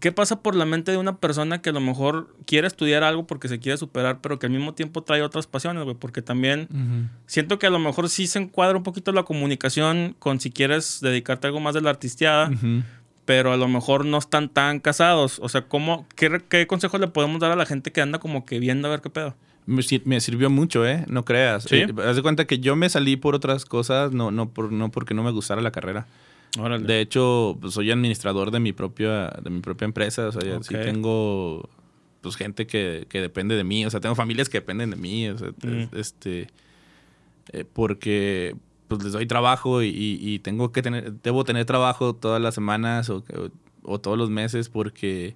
[0.00, 3.26] ¿qué pasa por la mente de una persona que a lo mejor quiere estudiar algo
[3.26, 5.96] porque se quiere superar, pero que al mismo tiempo trae otras pasiones, güey?
[5.96, 10.40] Porque también siento que a lo mejor sí se encuadra un poquito la comunicación con
[10.40, 12.50] si quieres dedicarte a algo más de la artisteada,
[13.24, 15.38] pero a lo mejor no están tan casados.
[15.40, 18.44] O sea, ¿cómo, qué, ¿qué consejos le podemos dar a la gente que anda como
[18.44, 19.36] que viendo a ver qué pedo?
[19.66, 21.04] Me, sir- me sirvió mucho, ¿eh?
[21.08, 21.64] No creas.
[21.64, 21.76] ¿Sí?
[21.76, 24.90] Eh, haz de cuenta que yo me salí por otras cosas, no, no, por, no
[24.90, 26.06] porque no me gustara la carrera.
[26.58, 26.84] Órale.
[26.86, 30.26] De hecho, pues, soy administrador de mi propia, de mi propia empresa.
[30.28, 31.68] O sea, sí tengo
[32.20, 33.86] pues, gente que, que depende de mí.
[33.86, 35.28] O sea, tengo familias que dependen de mí.
[35.28, 35.88] O sea, Mm.
[35.96, 36.48] este,
[37.52, 38.54] eh, porque
[38.88, 42.54] pues, les doy trabajo y, y- y tengo que tener, debo tener trabajo todas las
[42.54, 43.50] semanas o, o-
[43.94, 45.34] o todos los meses porque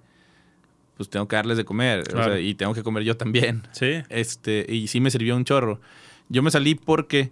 [0.97, 2.03] pues tengo que darles de comer.
[2.15, 3.63] o sea, y tengo que comer yo también.
[3.73, 4.03] Sí.
[4.09, 5.81] Este, y sí me sirvió un chorro.
[6.29, 7.31] Yo me salí porque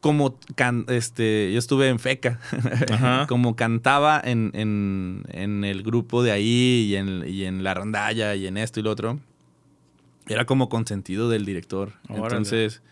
[0.00, 2.38] como can- este, yo estuve en FECA,
[2.92, 3.26] Ajá.
[3.28, 8.34] como cantaba en, en- en el grupo de ahí y en, y en la rondalla
[8.36, 9.18] y en esto y lo otro,
[10.28, 11.94] era como consentido del director.
[12.08, 12.24] Órale.
[12.26, 12.82] Entonces,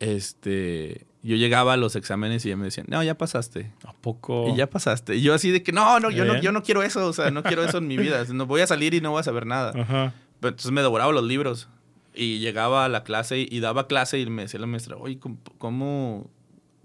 [0.00, 3.72] este, yo llegaba a los exámenes y ya me decían, no, ya pasaste.
[3.84, 4.48] ¿A poco?
[4.48, 5.16] Y ya pasaste.
[5.16, 6.44] Y yo así de que, no, no, yo no, Bien.
[6.44, 8.24] yo no quiero eso, o sea, no quiero eso en mi vida.
[8.32, 9.72] No voy a salir y no voy a saber nada.
[9.80, 10.14] Ajá.
[10.40, 11.68] Pero entonces me devoraba los libros.
[12.14, 15.18] Y llegaba a la clase y, y daba clase y me decía la maestra, oye,
[15.18, 16.30] ¿cómo, cómo,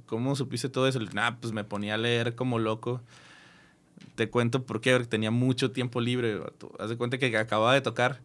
[0.05, 0.99] cómo supiste todo eso?
[0.99, 3.01] Nah, pues me ponía a leer como loco.
[4.15, 6.39] Te cuento por qué, porque tenía mucho tiempo libre.
[6.79, 8.21] Haz de cuenta que acababa de tocar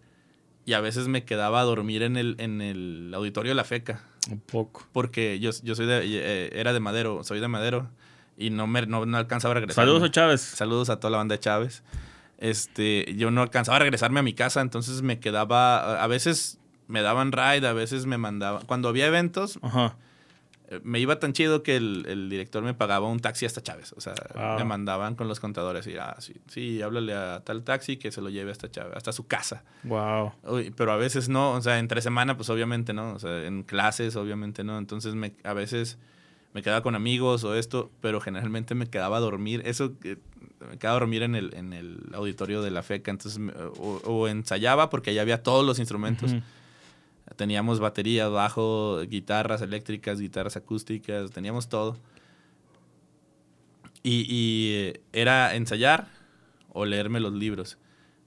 [0.68, 4.02] y a veces me quedaba a dormir en el, en el auditorio de la FECA.
[4.30, 4.86] Un poco.
[4.92, 7.88] Porque yo, yo soy de, eh, era de Madero, soy de Madero
[8.36, 9.86] y no, me, no, no alcanzaba a regresar.
[9.86, 10.42] Saludos a Chávez.
[10.42, 11.82] Saludos a toda la banda de Chávez.
[12.36, 17.00] Este, yo no alcanzaba a regresarme a mi casa, entonces me quedaba, a veces me
[17.00, 19.96] daban ride, a veces me mandaban, cuando había eventos, Ajá.
[20.82, 24.00] Me iba tan chido que el, el director me pagaba un taxi hasta Chávez, o
[24.00, 24.58] sea, Wow.
[24.58, 28.20] me mandaban con los contadores y, ah, sí, sí, háblale a tal taxi que se
[28.20, 29.64] lo lleve hasta Chávez, hasta su casa.
[29.84, 30.32] Wow.
[30.44, 33.62] Uy, pero a veces no, o sea, entre semana, pues obviamente no, o sea, en
[33.62, 34.76] clases, obviamente no.
[34.78, 35.96] Entonces, me, a veces
[36.54, 39.62] me quedaba con amigos o esto, pero generalmente me quedaba a dormir.
[39.64, 40.16] Eso, eh,
[40.70, 43.10] me quedaba a dormir en el, en el auditorio de la FECA.
[43.10, 46.34] Entonces, me- o, o ensayaba porque allá había todos los instrumentos.
[47.38, 51.98] Teníamos batería, bajo, guitarras eléctricas, guitarras acústicas, teníamos todo.
[54.02, 56.08] Y, y, eh, era ensayar
[56.70, 57.78] o leerme los libros.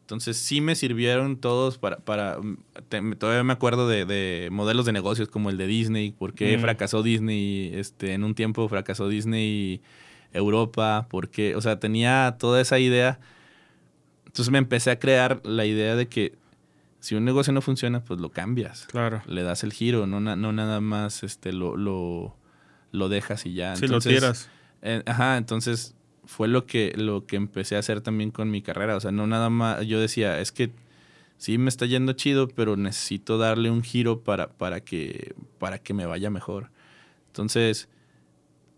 [0.02, 1.98] Entonces sí me sirvieron todos para...
[2.00, 2.58] para mm,
[2.90, 6.58] te- todavía me acuerdo de, de modelos de negocios como el de Disney, por qué
[6.58, 6.62] Mm.
[6.62, 9.82] fracasó Disney, este, en un tiempo fracasó Disney
[10.34, 13.20] Europa, porque, o sea, tenía toda esa idea.
[14.26, 16.36] Entonces me empecé a crear la idea de que
[17.02, 19.22] si un negocio no funciona, pues lo cambias Claro.
[19.26, 22.38] le das el giro, no, no nada más este, lo, lo,
[22.94, 23.76] lo dejas y ya.
[23.76, 24.50] Si Entonces, lo tiras.
[24.82, 28.96] eh, ajá, entonces fue lo que, lo que empecé a hacer también con mi carrera.
[28.96, 30.72] O sea, no nada más, yo decía, es que
[31.38, 35.94] sí me está yendo chido, pero necesito darle un giro para, para, que, para que
[35.94, 36.70] me vaya mejor.
[37.28, 37.90] Entonces,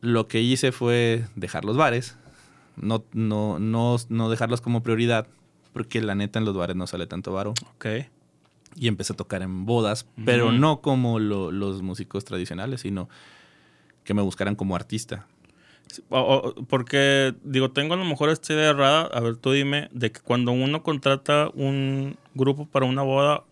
[0.01, 2.17] lo que hice fue dejar los bares,
[2.77, 5.27] no, no, no, no dejarlos como prioridad,
[5.73, 7.85] porque la neta en los bares no sale tanto varo Ok.
[8.75, 13.09] y empecé a tocar en bodas, pero no como lo- los músicos tradicionales, sino
[14.03, 15.25] que me buscaran como artista.
[16.09, 19.03] O- o- porque, digo, tengo a lo mejor esta idea errada.
[19.13, 23.43] A ver, tú dime, de que cuando uno contrata un grupo para una boda,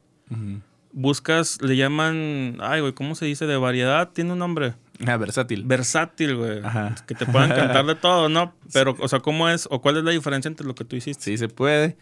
[0.94, 3.46] buscas, le llaman, ay, güey, ¿cómo se dice?
[3.46, 4.74] De variedad, tiene un nombre.
[5.08, 5.64] Ah, versátil.
[5.66, 6.60] Versátil, güey.
[6.64, 6.96] Ajá.
[7.08, 8.54] Que te puedan cantar de todo, ¿no?
[8.74, 9.68] Pero, o sea, ¿cómo es?
[9.72, 11.24] ¿O cuál es la diferencia entre lo que tú hiciste?
[11.24, 11.98] Sí, se puede.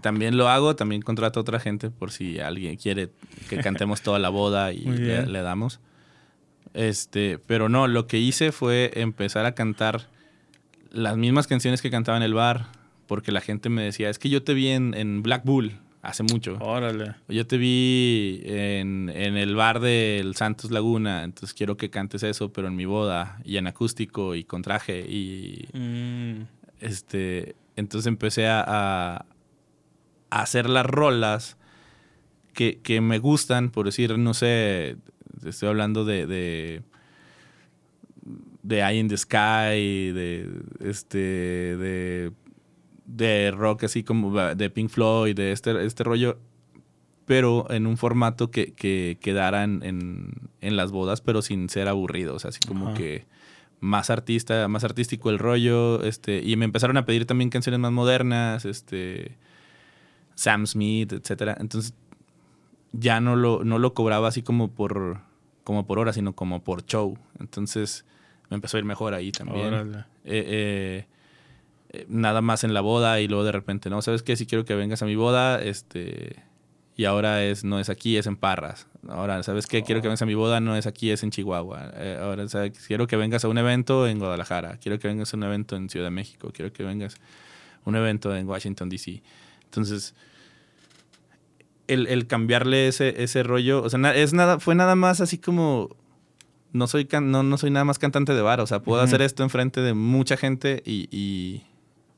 [0.00, 3.10] También lo hago, también contrato a otra gente por si alguien quiere
[3.50, 5.80] que cantemos toda la boda y le, damos.
[6.72, 10.08] Este, pero no, lo que hice fue empezar a cantar
[10.90, 12.66] las mismas canciones que cantaba en el bar,
[13.06, 15.78] porque la gente me decía, es que yo te vi en, en Black Bull
[16.08, 16.56] hace mucho.
[16.60, 17.14] Órale.
[17.28, 22.52] Yo te vi en, en el bar del Santos Laguna, entonces quiero que cantes eso,
[22.52, 26.42] pero en mi boda, y en acústico, y con traje, y Mm,
[26.80, 29.26] este, entonces empecé a, a-
[30.30, 31.56] a hacer las rolas
[32.54, 34.96] que, que me gustan, por decir, no sé,
[35.44, 36.82] estoy hablando de, de,
[38.62, 42.32] de Eye in the Sky, de, este, de,
[43.08, 46.38] de rock así como de Pink Floyd, de este, este rollo,
[47.24, 51.88] pero en un formato que, que quedara en, en, en las bodas, pero sin ser
[51.88, 52.96] aburridos, así como Ajá.
[52.96, 53.26] que
[53.80, 57.92] más artista, más artístico el rollo, este, y me empezaron a pedir también canciones más
[57.92, 59.36] modernas, este,
[60.34, 61.56] Sam Smith, etcétera.
[61.58, 61.94] Entonces
[62.92, 65.20] ya no lo, no lo cobraba así como por,
[65.64, 67.16] como por hora, sino como por show.
[67.40, 68.04] Entonces
[68.50, 69.66] me empezó a ir mejor ahí también.
[69.66, 69.98] órale.
[70.24, 71.06] Eh, eh,
[71.90, 74.36] eh, nada más en la boda y luego de repente, no, ¿sabes qué?
[74.36, 76.36] Si quiero que vengas a mi boda, este,
[76.96, 78.86] y ahora es, no es aquí, es en Parras.
[79.08, 79.82] Ahora, ¿sabes qué?
[79.84, 81.92] Quiero que vengas a mi boda, no es aquí, es en Chihuahua.
[81.94, 82.72] Eh, ahora, ¿sabes?
[82.86, 84.78] Quiero que vengas a un evento en Guadalajara.
[84.82, 86.50] Quiero que vengas a un evento en Ciudad de México.
[86.52, 89.22] Quiero que vengas a un evento en Washington, D.C.
[89.64, 90.14] Entonces,
[91.86, 95.38] el, el cambiarle ese, ese rollo, o sea, na- es nada, fue nada más así
[95.38, 95.96] como
[96.72, 99.22] no soy can- no, no soy nada más cantante de bar, o sea, puedo hacer
[99.22, 101.62] esto enfrente de mucha gente y, y-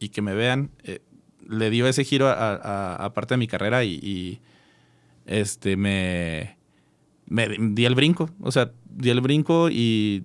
[0.01, 0.71] y que me vean.
[0.83, 1.01] Eh,
[1.49, 4.41] le dio ese giro a, parte de mi carrera y,
[5.27, 6.57] este me,
[7.27, 10.25] me di el brinco, o sea, di el brinco y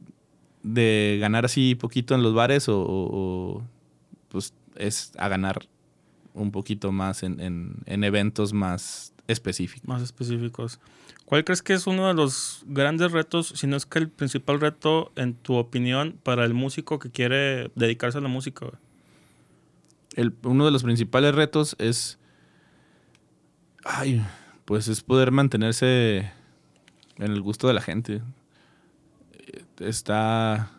[0.64, 3.62] de ganar así poquito en los bares o,
[4.30, 5.60] pues es a ganar
[6.34, 9.88] un poquito más en, en- en eventos más específicos.
[9.88, 10.80] Más específicos.
[11.26, 14.60] ¿Cuál crees que es uno de los grandes retos, si no es que el principal
[14.62, 18.68] reto, en tu opinión, para el músico que quiere dedicarse a la música?
[20.44, 22.20] Uno de los principales retos es.
[23.84, 24.26] Ay,
[24.66, 26.32] pues es poder mantenerse
[27.18, 28.22] en el gusto de la gente.
[29.80, 30.72] Está.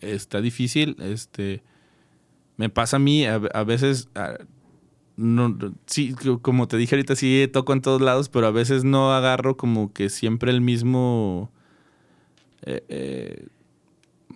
[0.00, 0.96] Está difícil.
[1.00, 1.62] Este.
[2.56, 4.08] Me pasa a mí, a, veces.
[5.16, 8.82] no, sí, co- como te dije ahorita, sí toco en todos lados, pero a veces
[8.84, 11.50] no agarro como que siempre el mismo.
[12.62, 13.46] eh, eh,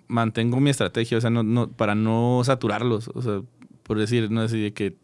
[0.09, 3.09] mantengo mi estrategia, o sea, no, no, para no saturarlos.
[3.15, 3.43] O sea,
[3.91, 4.95] por decir, no así de que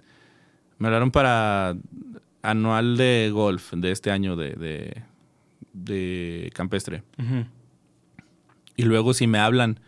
[0.78, 1.74] me hablaron para
[2.42, 5.02] anual de golf de este año de, de,
[5.72, 7.02] de campestre.
[7.18, 7.46] Ujú.
[8.76, 9.80] Y luego si me hablan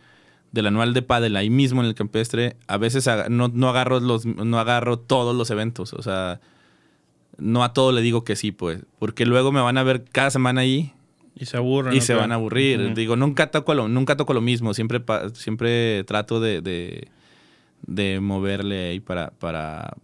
[0.50, 4.00] del anual de pádel ahí mismo en el campestre, a veces aga- no, no agarro
[4.00, 6.40] los no agarro todos los eventos, o sea,
[7.36, 10.30] no a todo le digo que sí, pues, porque luego me van a ver cada
[10.32, 10.92] semana ahí
[11.36, 11.92] Y se aburren.
[11.92, 12.02] y ¿no?
[12.02, 12.80] se van a aburrir.
[12.80, 12.94] Ujú.
[12.96, 14.74] Digo, nunca toco lo, nunca toco lo mismo.
[14.74, 15.00] Siempre,
[15.34, 17.06] siempre trato de, de,
[17.88, 19.96] de moverle ahí para, para,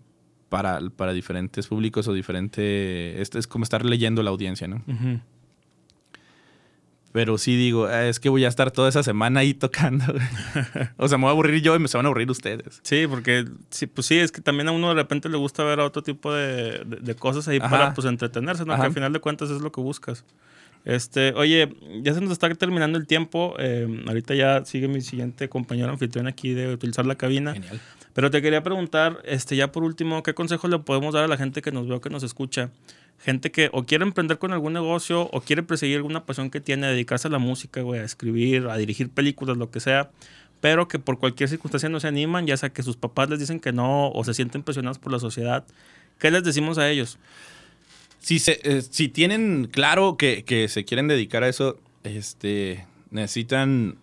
[0.49, 3.21] para, para diferentes públicos o diferente.
[3.23, 4.83] Esto es como estar leyendo la audiencia, ¿no?
[7.13, 10.05] Pero sí digo, "Ah, es que voy a estar toda esa semana ahí tocando.
[10.97, 12.81] o sea, me voy a aburrir yo y me se van a aburrir ustedes.
[12.83, 15.79] Sí, porque sí, pues sí, es que también a uno de repente le gusta ver
[15.79, 17.71] a otro tipo de, de- de cosas ahí Ajá.
[17.71, 18.75] para pues entretenerse, ¿no?
[18.75, 20.25] Que al final de cuentas es lo que buscas.
[20.85, 23.55] Este, oye, ya se nos está terminando el tiempo.
[23.59, 27.55] eh, ahorita ya sigue mi siguiente compañero anfitrión aquí de utilizar la cabina.
[27.55, 27.81] Genial.
[28.15, 31.37] Pero te quería preguntar, este, ya por último, ¿qué consejos le podemos dar a la
[31.37, 32.71] gente que nos ve o que nos escucha?
[33.19, 36.87] Gente que o quiere emprender con algún negocio o quiere perseguir alguna pasión que tiene,
[36.87, 40.11] dedicarse a la música, güey, a escribir, a dirigir películas, lo que sea,
[40.61, 43.59] pero que por cualquier circunstancia no se animan, ya sea que sus papás les dicen
[43.59, 45.65] que no o se sienten presionados por la sociedad.
[46.19, 47.19] ¿Qué les decimos a ellos?
[48.25, 53.99] Si, se, eh, si tienen claro que, que se quieren dedicar a eso, este, necesitan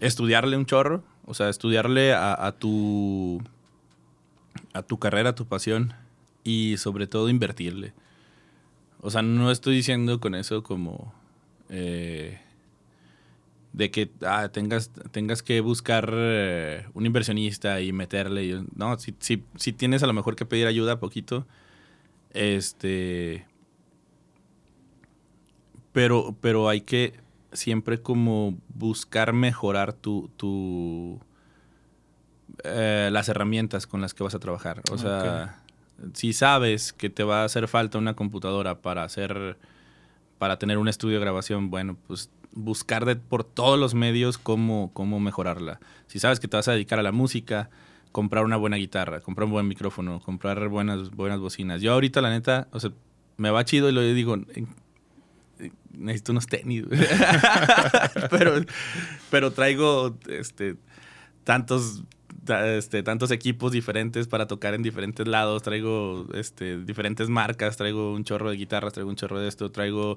[0.00, 3.40] estudiarle un chorro, o sea, estudiarle a, tu
[4.72, 5.94] a tu carrera, a tu pasión
[6.42, 7.92] y sobre todo invertirle.
[9.02, 11.14] O sea, no estoy diciendo con eso como
[11.68, 12.40] eh,
[13.72, 18.64] de que ah, tengas, tengas que buscar eh, un inversionista y meterle.
[18.74, 21.46] no, si, si, si tienes a lo mejor que pedir ayuda poquito,
[22.32, 23.46] este.
[25.92, 27.14] Pero, pero hay que
[27.52, 30.30] siempre como buscar mejorar tu.
[30.36, 31.20] tu
[32.64, 34.82] eh, las herramientas con las que vas a trabajar.
[34.90, 35.62] O sea,
[36.14, 39.58] si sabes que te va a hacer falta una computadora para hacer,
[40.38, 44.90] para tener un estudio de grabación, bueno, pues buscar de, por todos los medios cómo,
[44.92, 45.80] cómo mejorarla.
[46.06, 47.70] Si sabes que te vas a dedicar a la música,
[48.12, 51.82] comprar una buena guitarra, comprar un buen micrófono, comprar buenas, buenas bocinas.
[51.82, 52.90] Yo ahorita, la neta, o sea,
[53.36, 54.36] me va chido y lo digo,
[55.92, 56.84] necesito unos tenis.
[58.30, 58.60] pero,
[59.30, 60.76] pero traigo este,
[61.44, 62.02] tantos
[62.48, 68.24] este, tantos equipos diferentes para tocar en diferentes lados, traigo este, diferentes marcas, traigo un
[68.24, 70.16] chorro de guitarras, traigo un chorro de esto, traigo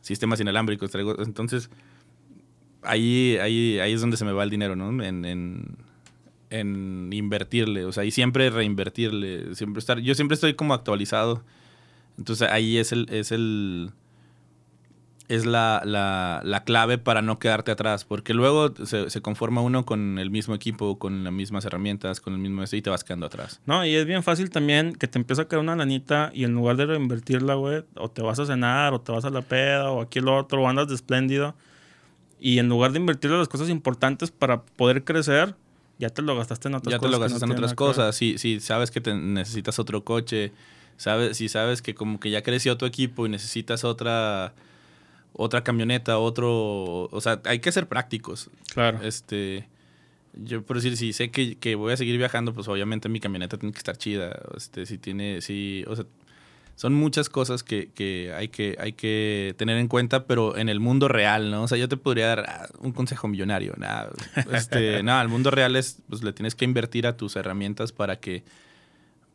[0.00, 1.22] sistemas inalámbricos, traigo...
[1.22, 1.70] Entonces,
[2.82, 5.02] ahí, ahí, ahí es donde se me va el dinero, ¿no?
[5.02, 5.76] En, en,
[6.50, 10.00] en invertirle, o sea, y siempre reinvertirle, siempre estar...
[10.00, 11.44] Yo siempre estoy como actualizado,
[12.18, 13.06] entonces ahí es el...
[13.10, 13.92] Es el
[15.30, 19.86] es la, la, la, clave para no quedarte atrás, porque luego se, se, conforma uno
[19.86, 23.26] con el mismo equipo, con las mismas herramientas, con el mismo y te vas quedando
[23.26, 23.60] atrás.
[23.64, 26.52] No, y es bien fácil también que te empieza a caer una lanita y en
[26.52, 29.92] lugar de reinvertirla, güey, o te vas a cenar, o te vas a la peda,
[29.92, 31.54] o aquí el otro, o andas de espléndido,
[32.40, 35.54] y en lugar de invertirle las cosas importantes para poder crecer,
[36.00, 37.10] ya te lo gastaste en otras ya cosas.
[37.10, 40.52] Ya te lo gastaste en otras cosas, si, si sabes que te necesitas otro coche,
[40.96, 44.54] sabes, si sabes que como que ya creció tu equipo y necesitas otra
[45.32, 47.04] otra camioneta, otro...
[47.10, 48.50] O sea, hay que ser prácticos.
[48.72, 49.00] Claro.
[49.02, 49.68] Este...
[50.32, 53.58] Yo por decir, si sé que, que, voy a seguir viajando, pues obviamente mi camioneta
[53.58, 54.40] tiene que estar chida.
[54.56, 56.04] Este, si tiene, si, o sea,
[56.76, 60.80] son muchas cosas que, que, hay que hay que tener en cuenta, pero en el
[60.80, 61.64] mundo real, ¿no?
[61.64, 63.74] O sea, yo te podría dar ah, un consejo millonario.
[63.76, 64.10] Nada,
[64.52, 68.16] este, nada, el mundo real es, pues le tienes que invertir a tus herramientas para
[68.20, 68.44] que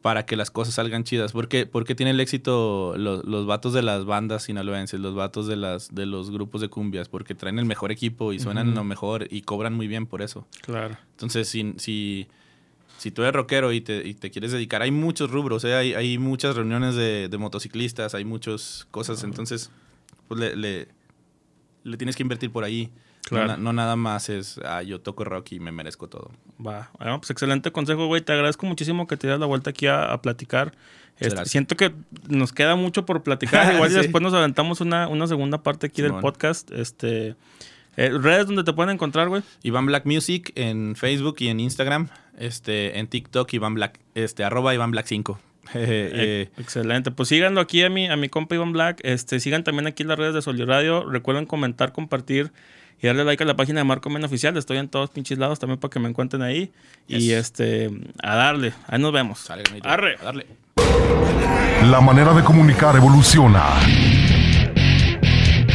[0.06, 1.32] para que las cosas salgan chidas.
[1.32, 5.56] Porque, porque tiene el éxito los, los vatos de las bandas sinaloenses, los vatos de,
[5.56, 9.28] las, de los grupos de cumbias, porque traen el mejor equipo y suenan lo mejor
[9.32, 10.46] y cobran muy bien por eso.
[10.62, 10.96] Claro.
[11.10, 12.28] Entonces, si, si,
[13.06, 15.76] si tú eres rockero y te, y te quieres dedicar, hay muchos rubros, ¿eh?
[15.76, 19.70] hay, hay muchas reuniones de, de motociclistas, hay muchas cosas, entonces
[20.28, 20.88] pues le, le,
[21.84, 22.91] le tienes que invertir por ahí.
[23.22, 23.58] Claro.
[23.58, 26.32] No, no, nada más es, ah, yo toco rock y me merezco todo.
[26.60, 28.24] Va, bueno, pues excelente consejo, güey.
[28.24, 30.74] Te agradezco muchísimo que te das la vuelta aquí a, a platicar.
[31.20, 31.93] Este, siento que
[32.28, 33.72] nos queda mucho por platicar.
[33.76, 33.97] Igual sí.
[33.97, 36.28] y después nos aventamos una, una segunda parte aquí sí, del bueno.
[36.28, 36.72] podcast.
[36.72, 37.36] Este,
[37.98, 39.43] eh, redes donde te pueden encontrar, güey.
[39.64, 42.10] Iván Black Music en Facebook y en Instagram.
[42.38, 45.39] Este, en TikTok, Iván Black, este, arroba Iván Black 5.
[45.74, 47.12] eh, Excelente.
[47.12, 49.00] Pues síganlo aquí a mi, a mi compa Iván Black.
[49.04, 51.10] Este, sigan también aquí las redes de Solio Radio.
[51.10, 52.52] Recuerden comentar, compartir
[53.02, 54.56] y darle like a la página de Marco Men Oficial.
[54.58, 56.72] Estoy en todos pinches lados también para que me encuentren ahí.
[57.08, 57.24] Yes.
[57.24, 57.91] Y este,
[58.22, 58.74] a darle.
[58.88, 59.39] Ahí nos vemos.
[59.39, 60.18] Sale, Arre.
[60.20, 60.46] A darle.
[61.89, 63.64] La manera de comunicar evoluciona.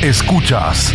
[0.03, 0.95] Escuchas